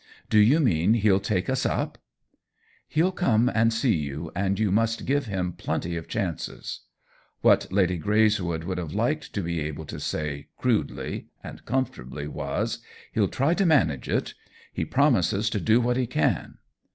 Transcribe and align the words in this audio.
"Do 0.31 0.39
you 0.39 0.59
mean 0.59 0.95
he'll 0.95 1.19
take 1.19 1.47
us 1.47 1.63
up 1.63 1.99
?""He'll 2.87 3.11
come 3.11 3.51
and 3.53 3.71
see 3.71 3.93
you, 3.95 4.31
and 4.35 4.57
you 4.57 4.71
must 4.71 5.05
give 5.05 5.27
him 5.27 5.53
plenty 5.53 5.95
of 5.95 6.07
chances." 6.07 6.79
What 7.41 7.71
Lady 7.71 7.99
Greyswood 7.99 8.63
would 8.63 8.79
have 8.79 8.95
liked 8.95 9.31
to 9.33 9.43
be 9.43 9.59
able 9.59 9.85
to 9.85 9.99
say, 9.99 10.47
crudely 10.57 11.27
and 11.43 11.63
comfortably, 11.65 12.27
was," 12.27 12.79
He'll 13.13 13.27
try 13.27 13.53
to 13.53 13.65
manage 13.67 14.09
it— 14.09 14.33
he 14.73 14.85
promises 14.85 15.51
to 15.51 15.59
do 15.59 15.79
what 15.79 15.97
he 15.97 16.07
can." 16.07 16.57